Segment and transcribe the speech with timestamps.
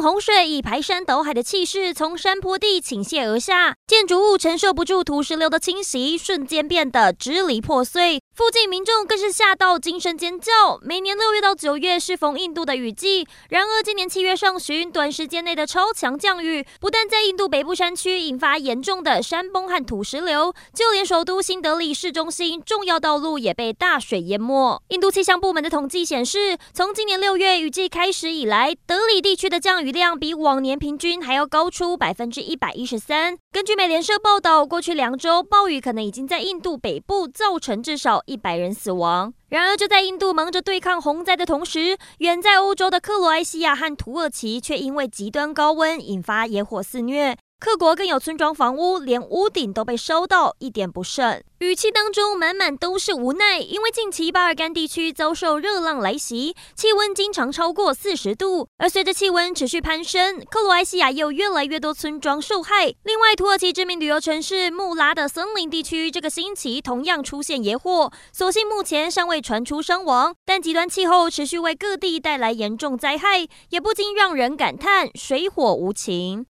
[0.00, 8.22] 洪水以排山倒海的气势从山坡地倾泻而下，建筑物承受不住土石流的侵袭，瞬间变得支离破碎。
[8.34, 10.78] 附近民众更是吓到惊声尖叫。
[10.82, 24.80] 每年六月到九月适逢印度的雨季，然而今年七月上旬短时间内的超强降雨，不但在印度北部山区引发严重的山崩和土石流，就连首都新德里市中心重要道路也被大水淹没。
[24.88, 33.38] 印度气象部门的统计显示，从今年六月雨季开始以来，德里地区的降雨雨量比往年平均还要高出百分之一百一十三。
[33.50, 39.32] 根据美联社报道，过去两周暴雨可能已经在印度北部造成至少一百人死亡。
[39.48, 47.34] 然而，就在印度忙着对抗洪灾的同时，远在欧洲的克罗埃西亚和土耳其却因为极端高温引发野火肆虐。
[47.60, 53.58] 各国更有村庄房屋连屋顶都被烧到一点不剩，语气当中满满都是无奈。
[53.58, 62.94] 因为近期巴尔干地区遭受热浪来袭，气温经常超过四十度，而随着气温持续攀升，克罗埃西亚也有越来越多村庄受害。
[63.02, 76.46] 另外，土耳其知名旅游城市穆拉的森林地区这个星期同样出现野火，所幸目前尚未传出伤亡，但极端气候持续为各地带来严重灾害，也不禁让人感叹水火无情。